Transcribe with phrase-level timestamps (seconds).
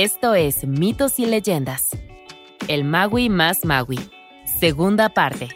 [0.00, 1.88] Esto es Mitos y Leyendas.
[2.68, 3.98] El Magui más Magui.
[4.60, 5.48] Segunda parte.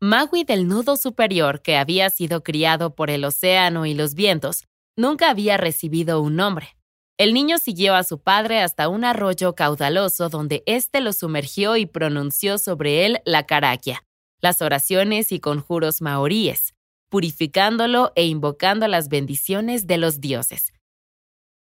[0.00, 4.64] Magui del nudo superior, que había sido criado por el océano y los vientos,
[4.96, 6.78] nunca había recibido un nombre.
[7.18, 11.84] El niño siguió a su padre hasta un arroyo caudaloso donde éste lo sumergió y
[11.84, 14.02] pronunció sobre él la caraquia,
[14.40, 16.72] las oraciones y conjuros maoríes,
[17.16, 20.74] purificándolo e invocando las bendiciones de los dioses.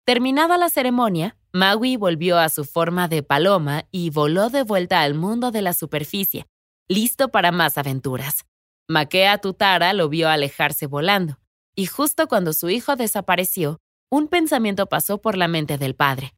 [0.05, 5.15] Terminada la ceremonia, Maui volvió a su forma de paloma y voló de vuelta al
[5.15, 6.45] mundo de la superficie,
[6.91, 8.45] listo para más aventuras.
[8.87, 11.39] Makea Tutara lo vio alejarse volando,
[11.75, 16.35] y justo cuando su hijo desapareció, un pensamiento pasó por la mente del padre.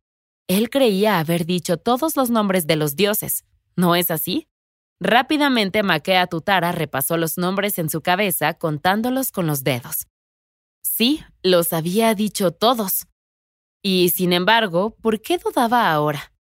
[0.47, 3.45] Él creía haber dicho todos los nombres de los dioses.
[3.75, 4.47] ¿No es así?
[5.05, 10.07] Rápidamente Makea Tutara repasó los nombres en su cabeza contándolos con los dedos.
[10.81, 13.09] Sí, los había dicho todos.
[13.83, 16.33] Y sin embargo, ¿por qué dudaba ahora?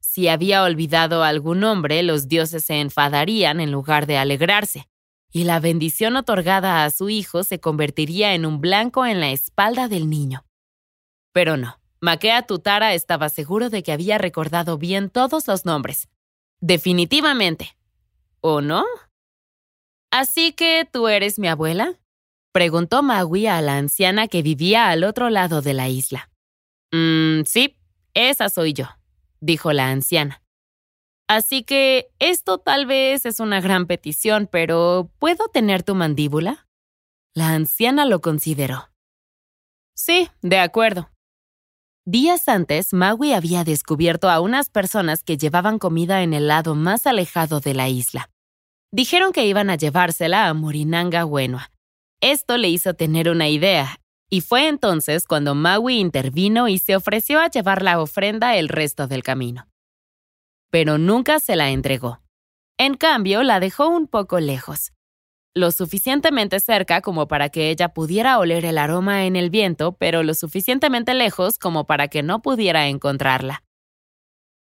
[0.00, 4.88] Si había olvidado algún nombre, los dioses se enfadarían en lugar de alegrarse,
[5.30, 9.86] y la bendición otorgada a su hijo se convertiría en un blanco en la espalda
[9.86, 10.44] del niño.
[11.32, 16.08] Pero no, Makea Tutara estaba seguro de que había recordado bien todos los nombres.
[16.60, 17.77] Definitivamente.
[18.40, 18.84] ¿O no?
[20.10, 21.98] ¿Así que tú eres mi abuela?
[22.52, 26.30] Preguntó Maui a la anciana que vivía al otro lado de la isla.
[26.92, 27.76] Mmm, sí,
[28.14, 28.88] esa soy yo
[29.40, 30.42] dijo la anciana.
[31.28, 36.66] Así que esto tal vez es una gran petición, pero ¿puedo tener tu mandíbula?
[37.34, 38.90] La anciana lo consideró.
[39.94, 41.10] Sí, de acuerdo.
[42.10, 47.06] Días antes, Maui había descubierto a unas personas que llevaban comida en el lado más
[47.06, 48.30] alejado de la isla.
[48.90, 51.70] Dijeron que iban a llevársela a Morinanga Wenua.
[52.22, 54.00] Esto le hizo tener una idea,
[54.30, 59.06] y fue entonces cuando Maui intervino y se ofreció a llevar la ofrenda el resto
[59.06, 59.68] del camino.
[60.70, 62.22] Pero nunca se la entregó.
[62.78, 64.92] En cambio, la dejó un poco lejos,
[65.54, 70.22] lo suficientemente cerca como para que ella pudiera oler el aroma en el viento, pero
[70.22, 73.64] lo suficientemente lejos como para que no pudiera encontrarla.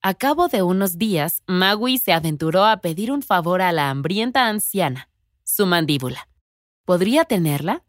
[0.02, 4.48] A cabo de unos días, Maui se aventuró a pedir un favor a la hambrienta
[4.48, 5.08] anciana,
[5.44, 6.28] su mandíbula.
[6.84, 7.84] ¿Podría tenerla?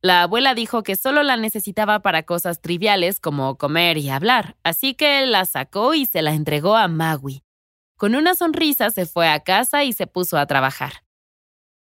[0.00, 4.94] La abuela dijo que solo la necesitaba para cosas triviales como comer y hablar, así
[4.94, 7.42] que la sacó y se la entregó a Maui.
[7.96, 11.05] Con una sonrisa se fue a casa y se puso a trabajar.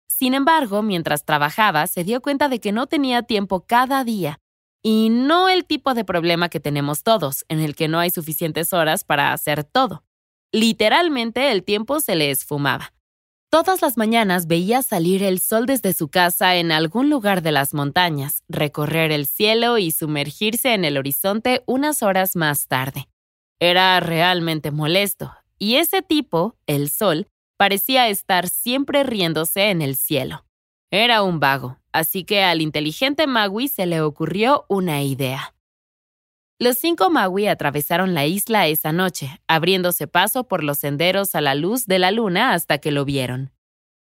[0.10, 4.42] Sin embargo, mientras trabajaba, se dio cuenta de que no tenía tiempo cada día,
[4.82, 8.74] y no el tipo de problema que tenemos todos, en el que no hay suficientes
[8.74, 10.04] horas para hacer todo.
[10.52, 12.94] Literalmente el tiempo se le esfumaba.
[13.52, 17.74] Todas las mañanas veía salir el sol desde su casa en algún lugar de las
[17.74, 23.08] montañas, recorrer el cielo y sumergirse en el horizonte unas horas más tarde.
[23.60, 27.28] Era realmente molesto, y ese tipo, el sol,
[27.60, 30.46] parecía estar siempre riéndose en el cielo.
[30.92, 35.54] Era un vago, así que al inteligente Magui se le ocurrió una idea.
[36.58, 41.54] Los cinco Maui atravesaron la isla esa noche, abriéndose paso por los senderos a la
[41.54, 43.52] luz de la luna hasta que lo vieron.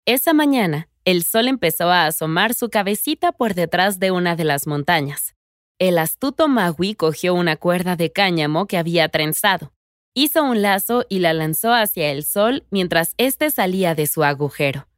[0.04, 4.66] Esa mañana, el sol empezó a asomar su cabecita por detrás de una de las
[4.66, 5.34] montañas.
[5.78, 9.72] El astuto Maui cogió una cuerda de cáñamo que había trenzado,
[10.16, 14.88] hizo un lazo y la lanzó hacia el sol mientras éste salía de su agujero.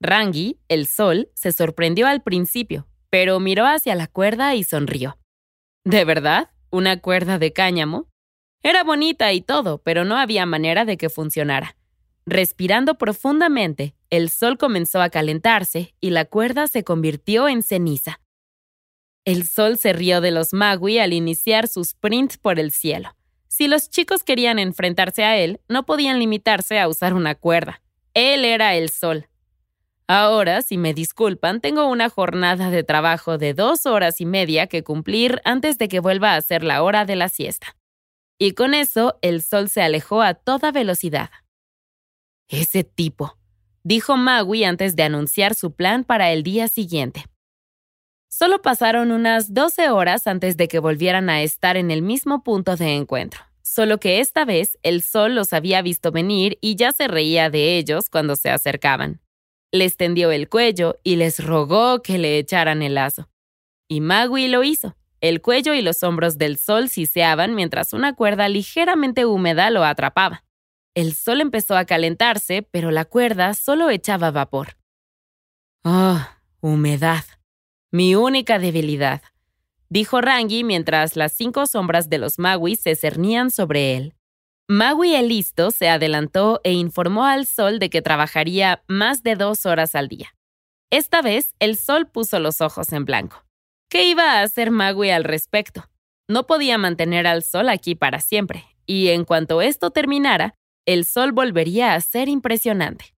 [0.00, 5.18] Rangi, el sol, se sorprendió al principio, pero miró hacia la cuerda y sonrió.
[5.84, 6.50] ¿De verdad?
[6.70, 8.08] una cuerda de cáñamo.
[8.62, 11.76] Era bonita y todo, pero no había manera de que funcionara.
[12.24, 18.20] Respirando profundamente, el sol comenzó a calentarse y la cuerda se convirtió en ceniza.
[19.24, 23.14] El sol se rió de los Magui al iniciar su sprint por el cielo.
[23.52, 27.82] Si los chicos querían enfrentarse a él, no podían limitarse a usar una cuerda.
[28.14, 29.28] Él era el sol.
[30.06, 34.82] Ahora, si me disculpan, tengo una jornada de trabajo de dos horas y media que
[34.82, 37.76] cumplir antes de que vuelva a ser la hora de la siesta.
[38.38, 41.28] Y con eso, el sol se alejó a toda velocidad.
[42.48, 43.36] Ese tipo,
[43.82, 47.26] dijo Maui antes de anunciar su plan para el día siguiente.
[48.42, 52.74] Solo pasaron unas 12 horas antes de que volvieran a estar en el mismo punto
[52.74, 57.06] de encuentro, solo que esta vez el sol los había visto venir y ya se
[57.06, 59.20] reía de ellos cuando se acercaban
[59.72, 63.28] les tendió el cuello y les rogó que le echaran el lazo.
[63.88, 64.96] Y Magui lo hizo.
[65.20, 70.44] El cuello y los hombros del sol siseaban mientras una cuerda ligeramente húmeda lo atrapaba.
[70.94, 74.76] El sol empezó a calentarse, pero la cuerda solo echaba vapor.
[75.84, 76.20] ¡Oh!
[76.60, 77.24] Humedad.
[77.94, 79.20] Mi única debilidad,
[79.90, 84.14] dijo Rangi mientras las cinco sombras de los Maui se cernían sobre él.
[84.66, 89.66] Maui el listo se adelantó e informó al sol de que trabajaría más de dos
[89.66, 90.34] horas al día.
[90.90, 93.44] Esta vez, el sol puso los ojos en blanco.
[93.90, 95.90] ¿Qué iba a hacer Maui al respecto?
[96.28, 100.54] No podía mantener al sol aquí para siempre, y en cuanto esto terminara,
[100.86, 103.14] el sol volvería a ser impresionante.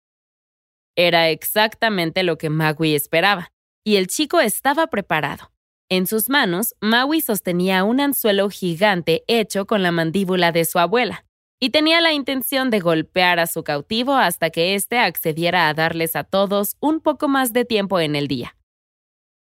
[0.95, 3.51] Era exactamente lo que Maui esperaba,
[3.83, 5.51] y el chico estaba preparado.
[5.89, 11.25] En sus manos, Maui sostenía un anzuelo gigante hecho con la mandíbula de su abuela,
[11.59, 16.15] y tenía la intención de golpear a su cautivo hasta que éste accediera a darles
[16.15, 18.57] a todos un poco más de tiempo en el día.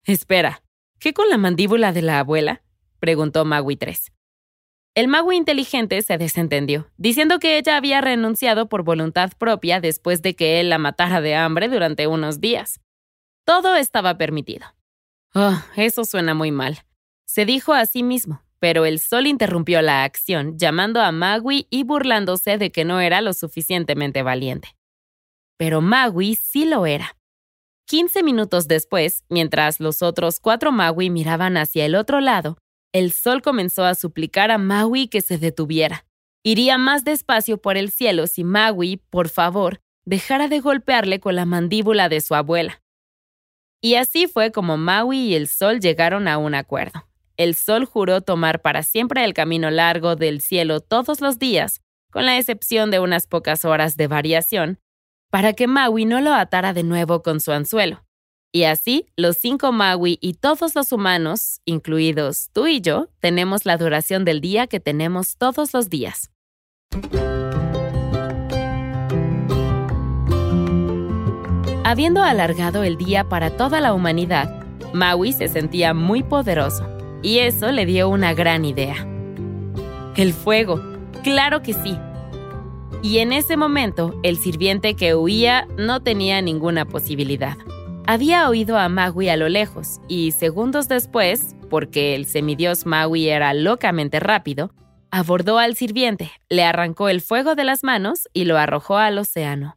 [0.04, 0.62] Espera,
[0.98, 2.62] ¿qué con la mandíbula de la abuela?
[2.98, 4.12] preguntó Maui 3.
[4.94, 10.36] El mago inteligente se desentendió, diciendo que ella había renunciado por voluntad propia después de
[10.36, 12.78] que él la matara de hambre durante unos días.
[13.44, 14.66] Todo estaba permitido.
[15.34, 16.80] Oh, eso suena muy mal.
[17.26, 21.84] Se dijo a sí mismo, pero el sol interrumpió la acción, llamando a Magui y
[21.84, 24.76] burlándose de que no era lo suficientemente valiente.
[25.56, 27.16] Pero Magui sí lo era.
[27.86, 32.58] Quince minutos después, mientras los otros cuatro Magui miraban hacia el otro lado,
[32.92, 36.04] el sol comenzó a suplicar a Magui que se detuviera.
[36.44, 41.46] Iría más despacio por el cielo si Magui, por favor, dejara de golpearle con la
[41.46, 42.81] mandíbula de su abuela.
[43.82, 47.04] Y así fue como Maui y el sol llegaron a un acuerdo
[47.36, 52.26] el sol juró tomar para siempre el camino largo del cielo todos los días, con
[52.26, 54.78] la excepción de unas pocas horas de variación,
[55.30, 58.04] para que Maui no lo atara de nuevo con su anzuelo.
[58.54, 63.78] Y así, los cinco Maui y todos los humanos, incluidos tú y yo, tenemos la
[63.78, 66.30] duración del día que tenemos todos los días.
[71.92, 76.88] Habiendo alargado el día para toda la humanidad, Maui se sentía muy poderoso
[77.22, 79.06] y eso le dio una gran idea.
[80.16, 80.80] El fuego,
[81.22, 81.98] claro que sí.
[83.02, 87.58] Y en ese momento, el sirviente que huía no tenía ninguna posibilidad.
[88.06, 93.52] Había oído a Maui a lo lejos y segundos después, porque el semidios Maui era
[93.52, 94.72] locamente rápido,
[95.10, 99.76] abordó al sirviente, le arrancó el fuego de las manos y lo arrojó al océano.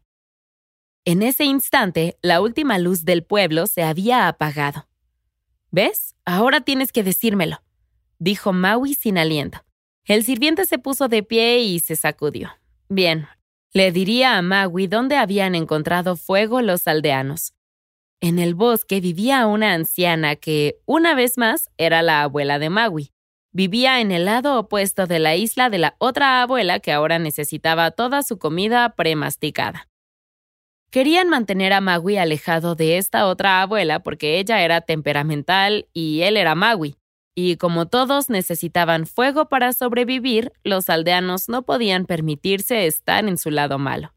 [1.08, 4.88] En ese instante, la última luz del pueblo se había apagado.
[5.70, 6.16] ¿Ves?
[6.26, 7.62] Ahora tienes que decírmelo,
[8.18, 9.64] dijo Maui sin aliento.
[10.06, 12.50] El sirviente se puso de pie y se sacudió.
[12.90, 13.28] Bien,
[13.72, 17.54] le diría a Maui dónde habían encontrado fuego los aldeanos.
[18.20, 23.12] En el bosque vivía una anciana que, una vez más, era la abuela de Maui.
[23.52, 27.92] Vivía en el lado opuesto de la isla de la otra abuela que ahora necesitaba
[27.92, 29.88] toda su comida premasticada.
[30.92, 36.38] Querían mantener a Magui alejado de esta otra abuela porque ella era temperamental y él
[36.38, 36.96] era Magui.
[37.36, 43.52] Y como todos necesitaban fuego para sobrevivir, los aldeanos no podían permitirse estar en su
[43.52, 44.14] lado malo.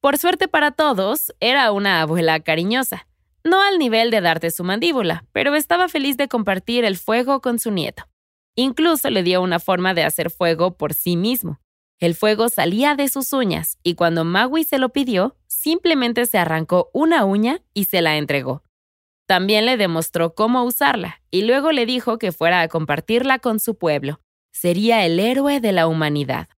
[0.00, 3.06] Por suerte para todos, era una abuela cariñosa.
[3.44, 7.58] No al nivel de darte su mandíbula, pero estaba feliz de compartir el fuego con
[7.58, 8.04] su nieto.
[8.56, 11.60] Incluso le dio una forma de hacer fuego por sí mismo.
[12.00, 16.90] El fuego salía de sus uñas y cuando Magui se lo pidió, simplemente se arrancó
[16.92, 18.62] una uña y se la entregó.
[19.26, 23.76] También le demostró cómo usarla y luego le dijo que fuera a compartirla con su
[23.76, 24.20] pueblo.
[24.52, 26.48] Sería el héroe de la humanidad.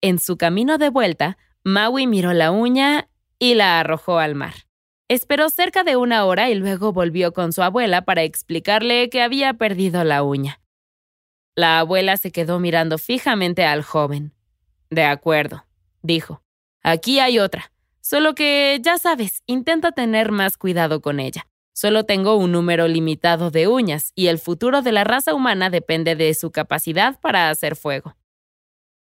[0.00, 4.54] En su camino de vuelta, Maui miró la uña y la arrojó al mar.
[5.08, 9.54] Esperó cerca de una hora y luego volvió con su abuela para explicarle que había
[9.54, 10.60] perdido la uña.
[11.54, 14.35] La abuela se quedó mirando fijamente al joven.
[14.96, 15.66] De acuerdo,
[16.00, 16.42] dijo.
[16.82, 17.70] Aquí hay otra.
[18.00, 21.46] Solo que, ya sabes, intenta tener más cuidado con ella.
[21.74, 26.16] Solo tengo un número limitado de uñas y el futuro de la raza humana depende
[26.16, 28.16] de su capacidad para hacer fuego.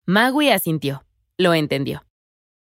[0.07, 1.05] Maui asintió.
[1.37, 2.03] Lo entendió.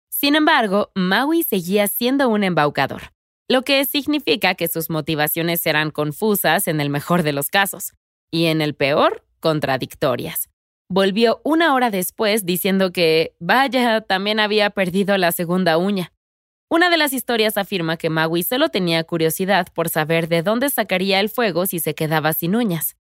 [0.09, 3.11] Sin embargo, Maui seguía siendo un embaucador,
[3.49, 7.91] lo que significa que sus motivaciones serán confusas en el mejor de los casos,
[8.31, 10.52] y en el peor, contradictorias.
[10.95, 16.13] Volvió una hora después diciendo que, vaya, también había perdido la segunda uña.
[16.69, 21.19] Una de las historias afirma que Maui solo tenía curiosidad por saber de dónde sacaría
[21.19, 22.95] el fuego si se quedaba sin uñas.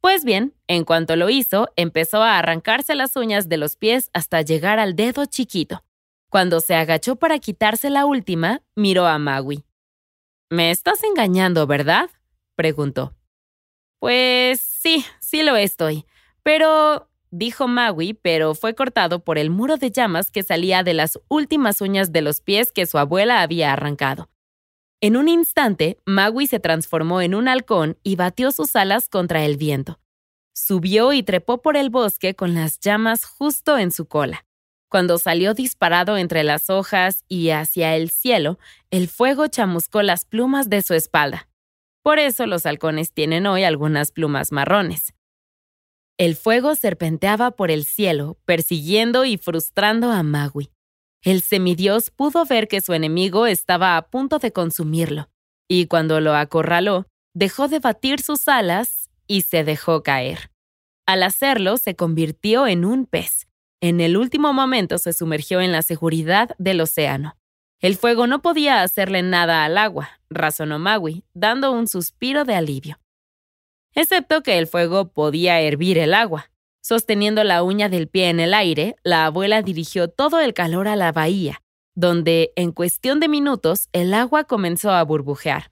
[0.00, 4.40] Pues bien, en cuanto lo hizo, empezó a arrancarse las uñas de los pies hasta
[4.40, 5.84] llegar al dedo chiquito.
[6.30, 9.66] Cuando se agachó para quitarse la última, miró a Maui.
[10.48, 12.08] ¿Me estás engañando, verdad?
[12.56, 13.12] preguntó.
[13.98, 16.06] Pues sí, sí lo estoy.
[16.42, 21.18] Pero dijo Maui, pero fue cortado por el muro de llamas que salía de las
[21.28, 24.30] últimas uñas de los pies que su abuela había arrancado.
[25.00, 29.56] En un instante, Maui se transformó en un halcón y batió sus alas contra el
[29.56, 30.00] viento.
[30.54, 34.46] Subió y trepó por el bosque con las llamas justo en su cola.
[34.88, 38.60] Cuando salió disparado entre las hojas y hacia el cielo,
[38.90, 41.48] el fuego chamuscó las plumas de su espalda.
[42.02, 45.13] Por eso los halcones tienen hoy algunas plumas marrones.
[46.16, 50.70] El fuego serpenteaba por el cielo, persiguiendo y frustrando a Maui.
[51.22, 55.30] El semidios pudo ver que su enemigo estaba a punto de consumirlo,
[55.68, 60.50] y cuando lo acorraló, dejó de batir sus alas y se dejó caer.
[61.06, 63.48] Al hacerlo, se convirtió en un pez,
[63.84, 67.36] en el último momento se sumergió en la seguridad del océano.
[67.80, 72.98] El fuego no podía hacerle nada al agua, razonó Maui, dando un suspiro de alivio.
[73.94, 76.50] Excepto que el fuego podía hervir el agua.
[76.82, 80.96] Sosteniendo la uña del pie en el aire, la abuela dirigió todo el calor a
[80.96, 81.62] la bahía,
[81.94, 85.70] donde, en cuestión de minutos, el agua comenzó a burbujear.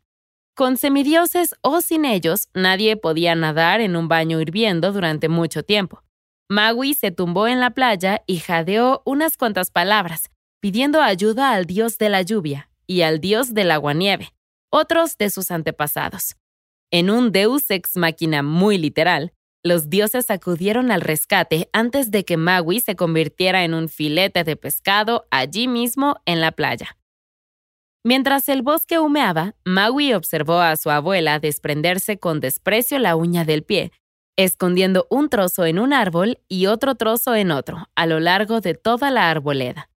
[0.54, 6.02] Con semidioses o sin ellos, nadie podía nadar en un baño hirviendo durante mucho tiempo.
[6.48, 11.98] Maui se tumbó en la playa y jadeó unas cuantas palabras, pidiendo ayuda al dios
[11.98, 14.32] de la lluvia y al dios del aguanieve,
[14.70, 16.36] otros de sus antepasados.
[16.92, 19.32] En un deus ex machina muy literal,
[19.64, 24.54] los dioses acudieron al rescate antes de que Maui se convirtiera en un filete de
[24.54, 26.96] pescado allí mismo en la playa.
[28.04, 33.64] Mientras el bosque humeaba, Maui observó a su abuela desprenderse con desprecio la uña del
[33.64, 33.90] pie
[34.36, 38.74] escondiendo un trozo en un árbol y otro trozo en otro, a lo largo de
[38.74, 39.90] toda la arboleda.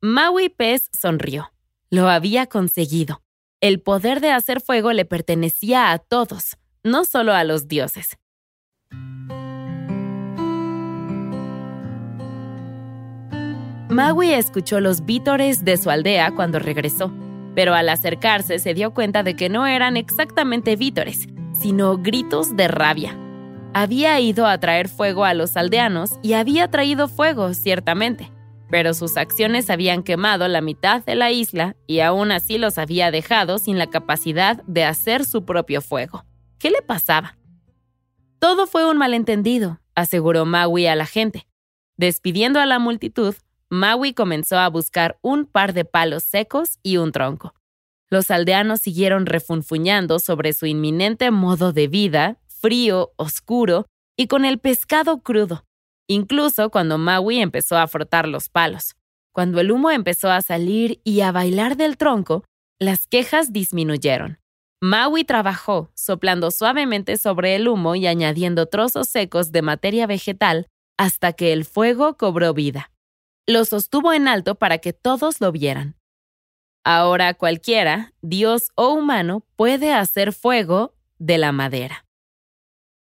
[0.00, 1.52] Maui Pez sonrió.
[1.90, 3.22] Lo había conseguido.
[3.62, 8.16] El poder de hacer fuego le pertenecía a todos, no solo a los dioses.
[13.90, 17.12] Maui escuchó los vítores de su aldea cuando regresó,
[17.54, 22.66] pero al acercarse se dio cuenta de que no eran exactamente vítores, sino gritos de
[22.66, 23.14] rabia.
[23.74, 28.30] Había ido a traer fuego a los aldeanos y había traído fuego, ciertamente,
[28.70, 33.10] pero sus acciones habían quemado la mitad de la isla y aún así los había
[33.10, 36.24] dejado sin la capacidad de hacer su propio fuego.
[36.58, 37.36] ¿Qué le pasaba?
[38.38, 41.46] Todo fue un malentendido, aseguró Maui a la gente.
[41.96, 43.34] Despidiendo a la multitud,
[43.68, 47.54] Maui comenzó a buscar un par de palos secos y un tronco.
[48.08, 53.86] Los aldeanos siguieron refunfuñando sobre su inminente modo de vida frío, oscuro
[54.16, 55.64] y con el pescado crudo,
[56.10, 58.96] incluso cuando Maui empezó a frotar los palos.
[59.32, 62.44] Cuando el humo empezó a salir y a bailar del tronco,
[62.80, 64.40] las quejas disminuyeron.
[64.82, 70.66] Maui trabajó, soplando suavemente sobre el humo y añadiendo trozos secos de materia vegetal
[70.98, 72.90] hasta que el fuego cobró vida.
[73.46, 75.96] Lo sostuvo en alto para que todos lo vieran.
[76.82, 82.04] Ahora cualquiera, Dios o humano, puede hacer fuego de la madera.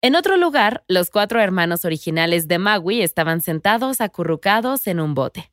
[0.03, 5.53] En otro lugar, los cuatro hermanos originales de Maui estaban sentados acurrucados en un bote.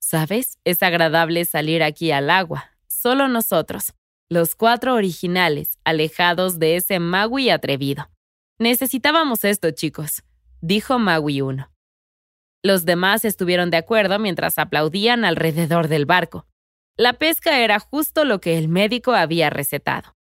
[0.00, 0.58] ¿Sabes?
[0.64, 2.70] Es agradable salir aquí al agua.
[2.88, 3.94] Solo nosotros,
[4.28, 8.08] los cuatro originales, alejados de ese Maui atrevido.
[8.58, 10.22] Necesitábamos esto, chicos,
[10.60, 11.70] dijo Maui 1.
[12.62, 16.46] Los demás estuvieron de acuerdo mientras aplaudían alrededor del barco.
[16.96, 20.14] La pesca era justo lo que el médico había recetado.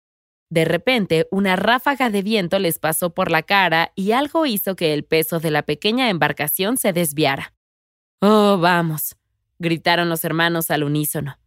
[0.50, 4.94] De repente, una ráfaga de viento les pasó por la cara y algo hizo que
[4.94, 7.54] el peso de la pequeña embarcación se desviara.
[8.20, 9.16] Oh, vamos,
[9.60, 11.38] gritaron los hermanos al unísono.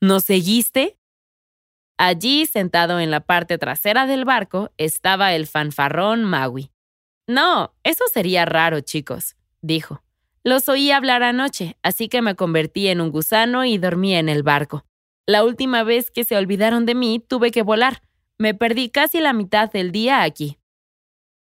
[0.00, 0.96] ¿Nos seguiste?
[1.98, 6.70] Allí, sentado en la parte trasera del barco, estaba el fanfarrón Maui.
[7.26, 10.02] No, eso sería raro, chicos, dijo.
[10.44, 14.42] Los oí hablar anoche, así que me convertí en un gusano y dormí en el
[14.42, 14.84] barco.
[15.26, 18.02] La última vez que se olvidaron de mí, tuve que volar
[18.42, 20.58] me perdí casi la mitad del día aquí.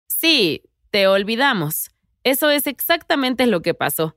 [0.09, 1.91] Sí, te olvidamos.
[2.25, 4.17] Eso es exactamente lo que pasó,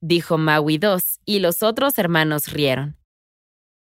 [0.00, 2.98] dijo Maui II, y los otros hermanos rieron.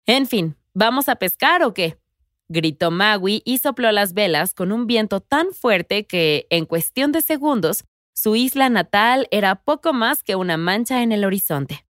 [0.05, 1.99] En fin, ¿vamos a pescar o qué?
[2.47, 7.21] gritó Maui y sopló las velas con un viento tan fuerte que, en cuestión de
[7.21, 7.83] segundos,
[8.13, 11.85] su isla natal era poco más que una mancha en el horizonte.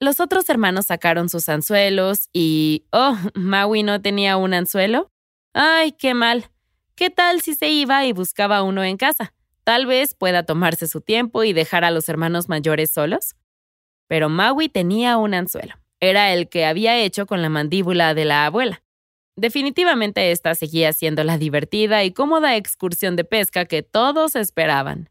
[0.00, 2.86] Los otros hermanos sacaron sus anzuelos y...
[2.90, 5.12] Oh, Maui no tenía un anzuelo.
[5.60, 6.52] Ay, qué mal.
[6.94, 9.34] ¿Qué tal si se iba y buscaba uno en casa?
[9.64, 13.34] Tal vez pueda tomarse su tiempo y dejar a los hermanos mayores solos.
[14.06, 15.74] Pero Maui tenía un anzuelo.
[15.98, 18.84] Era el que había hecho con la mandíbula de la abuela.
[19.34, 25.10] Definitivamente esta seguía siendo la divertida y cómoda excursión de pesca que todos esperaban.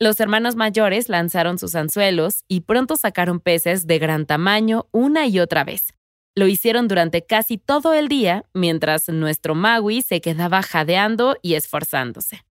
[0.00, 5.38] Los hermanos mayores lanzaron sus anzuelos y pronto sacaron peces de gran tamaño una y
[5.38, 5.94] otra vez.
[6.36, 12.44] Lo hicieron durante casi todo el día, mientras nuestro Maui se quedaba jadeando y esforzándose.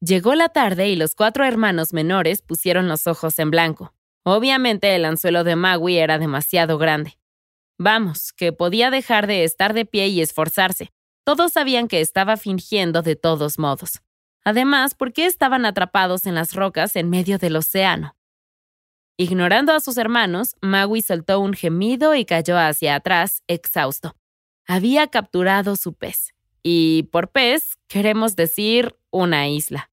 [0.00, 3.92] Llegó la tarde y los cuatro hermanos menores pusieron los ojos en blanco.
[4.24, 7.18] Obviamente el anzuelo de Maui era demasiado grande.
[7.78, 10.92] Vamos, que podía dejar de estar de pie y esforzarse.
[11.24, 14.00] Todos sabían que estaba fingiendo de todos modos.
[14.44, 18.15] Además, ¿por qué estaban atrapados en las rocas en medio del océano?
[19.18, 24.14] Ignorando a sus hermanos, Maui soltó un gemido y cayó hacia atrás, exhausto.
[24.66, 26.34] Había capturado su pez.
[26.62, 29.90] Y por pez queremos decir una isla.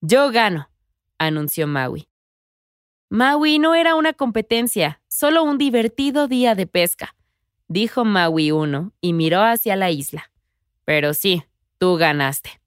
[0.00, 0.70] Yo gano,
[1.18, 2.08] anunció Maui.
[3.10, 7.14] Maui no era una competencia, solo un divertido día de pesca,
[7.68, 10.32] dijo Maui 1 y miró hacia la isla.
[10.84, 11.44] Pero sí,
[11.78, 12.60] tú ganaste.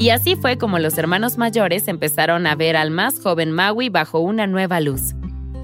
[0.00, 4.18] Y así fue como los hermanos mayores empezaron a ver al más joven Maui bajo
[4.18, 5.14] una nueva luz.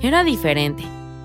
[0.03, 0.85] Era diferente,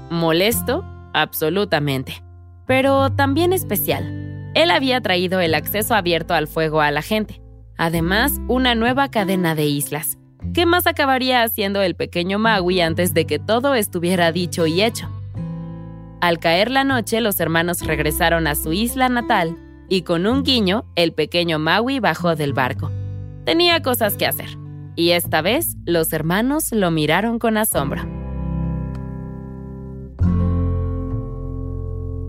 [0.10, 2.24] molesto, absolutamente,
[2.66, 4.52] pero también especial.
[4.54, 7.42] Él había traído el acceso abierto al fuego a la gente.
[7.78, 10.18] Además, una nueva cadena de islas.
[10.54, 15.10] ¿Qué más acabaría haciendo el pequeño Maui antes de que todo estuviera dicho y hecho?
[16.22, 19.58] Al caer la noche, los hermanos regresaron a su isla natal
[19.90, 22.90] y con un guiño, el pequeño Maui bajó del barco.
[23.46, 24.50] Tenía cosas que hacer,
[24.96, 28.04] y esta vez los hermanos lo miraron con asombro.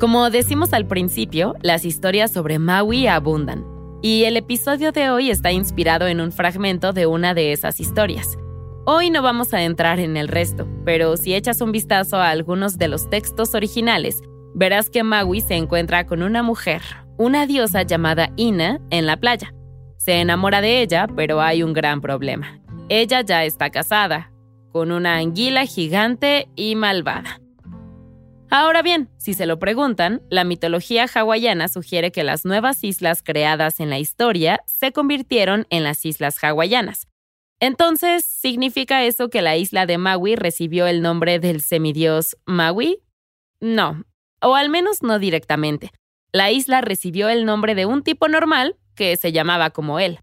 [0.00, 3.64] Como decimos al principio, las historias sobre Maui abundan,
[4.00, 8.38] y el episodio de hoy está inspirado en un fragmento de una de esas historias.
[8.87, 12.78] Hoy no vamos a entrar en el resto, pero si echas un vistazo a algunos
[12.78, 14.23] de los textos originales,
[14.54, 16.83] verás que Maui se encuentra con una mujer,
[17.19, 19.55] una diosa llamada Ina, en la playa.
[20.05, 22.59] Se enamora de ella, pero hay un gran problema.
[22.88, 24.33] Ella ya está casada,
[24.73, 27.41] con una anguila gigante y malvada.
[28.51, 33.79] Ahora bien, si se lo preguntan, la mitología hawaiana sugiere que las nuevas islas creadas
[33.79, 37.07] en la historia se convirtieron en las islas hawaianas.
[37.61, 42.99] Entonces, ¿significa eso que la isla de Maui recibió el nombre del semidios Maui?
[43.61, 44.05] No,
[44.41, 45.93] o al menos no directamente.
[46.33, 50.20] La isla recibió el nombre de un tipo normal que se llamaba como él.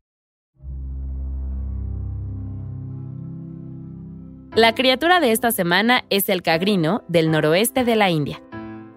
[4.55, 8.41] La criatura de esta semana es el cagrino del noroeste de la India.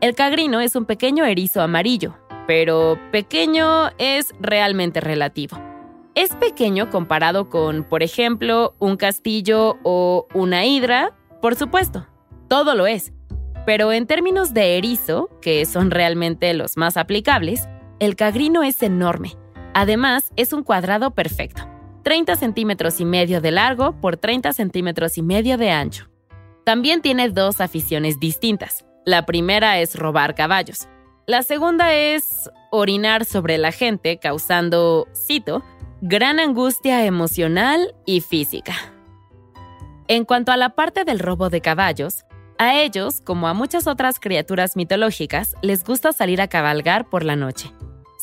[0.00, 5.58] El cagrino es un pequeño erizo amarillo, pero pequeño es realmente relativo.
[6.14, 12.06] Es pequeño comparado con, por ejemplo, un castillo o una hidra, por supuesto,
[12.48, 13.12] todo lo es.
[13.64, 17.68] Pero en términos de erizo, que son realmente los más aplicables,
[18.00, 19.36] el cagrino es enorme,
[19.74, 21.62] Además, es un cuadrado perfecto,
[22.02, 26.08] 30 centímetros y medio de largo por 30 centímetros y medio de ancho.
[26.64, 28.84] También tiene dos aficiones distintas.
[29.04, 30.88] La primera es robar caballos.
[31.26, 35.62] La segunda es orinar sobre la gente, causando, cito,
[36.00, 38.74] gran angustia emocional y física.
[40.08, 42.24] En cuanto a la parte del robo de caballos,
[42.58, 47.34] a ellos, como a muchas otras criaturas mitológicas, les gusta salir a cabalgar por la
[47.34, 47.72] noche.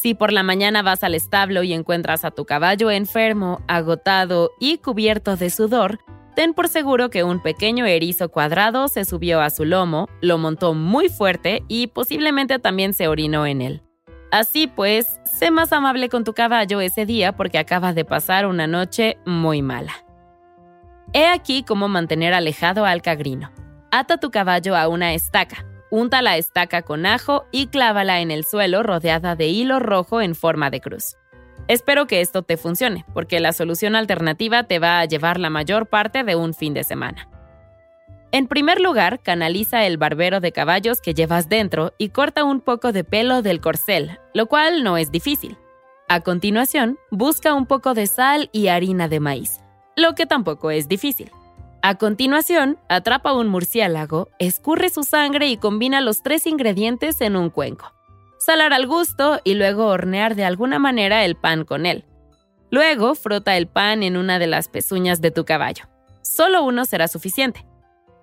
[0.01, 4.77] Si por la mañana vas al establo y encuentras a tu caballo enfermo, agotado y
[4.77, 5.99] cubierto de sudor,
[6.37, 10.73] ten por seguro que un pequeño erizo cuadrado se subió a su lomo, lo montó
[10.73, 13.83] muy fuerte y posiblemente también se orinó en él.
[14.31, 18.67] Así pues, sé más amable con tu caballo ese día porque acaba de pasar una
[18.67, 20.05] noche muy mala.
[21.11, 23.51] He aquí cómo mantener alejado al cagrino.
[23.91, 28.45] Ata tu caballo a una estaca, Unta la estaca con ajo y clávala en el
[28.45, 31.15] suelo rodeada de hilo rojo en forma de cruz.
[31.67, 35.87] Espero que esto te funcione, porque la solución alternativa te va a llevar la mayor
[35.87, 37.29] parte de un fin de semana.
[38.31, 42.91] En primer lugar, canaliza el barbero de caballos que llevas dentro y corta un poco
[42.91, 45.57] de pelo del corcel, lo cual no es difícil.
[46.07, 49.61] A continuación, busca un poco de sal y harina de maíz,
[49.95, 51.31] lo que tampoco es difícil.
[51.81, 57.49] A continuación, atrapa un murciélago, escurre su sangre y combina los tres ingredientes en un
[57.49, 57.93] cuenco.
[58.37, 62.03] Salar al gusto y luego hornear de alguna manera el pan con él.
[62.69, 65.85] Luego, frota el pan en una de las pezuñas de tu caballo.
[66.21, 67.65] Solo uno será suficiente.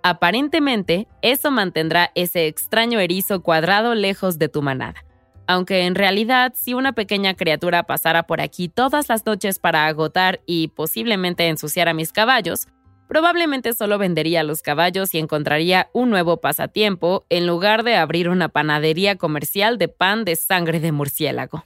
[0.03, 5.03] Aparentemente, eso mantendrá ese extraño erizo cuadrado lejos de tu manada.
[5.47, 10.41] Aunque en realidad, si una pequeña criatura pasara por aquí todas las noches para agotar
[10.45, 12.69] y posiblemente ensuciar a mis caballos,
[13.09, 18.49] probablemente solo vendería los caballos y encontraría un nuevo pasatiempo en lugar de abrir una
[18.49, 21.65] panadería comercial de pan de sangre de murciélago.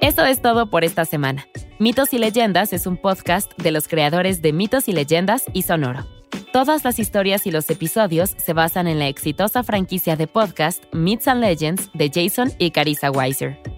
[0.00, 1.46] Eso es todo por esta semana.
[1.78, 6.06] Mitos y Leyendas es un podcast de los creadores de Mitos y Leyendas y Sonoro.
[6.52, 11.28] Todas las historias y los episodios se basan en la exitosa franquicia de podcast Myths
[11.28, 13.77] and Legends de Jason y Carissa Weiser.